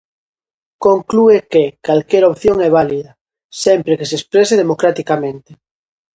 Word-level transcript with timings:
Conclúe 0.85 1.37
que, 1.51 1.63
calquera 1.87 2.29
opción 2.33 2.57
é 2.67 2.69
válida 2.79 3.11
"sempre 3.63 3.97
que 3.97 4.07
se 4.09 4.15
exprese 4.19 4.55
democraticamente". 4.63 5.51